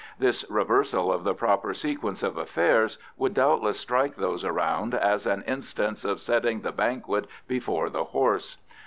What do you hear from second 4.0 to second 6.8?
those around as an instance of setting the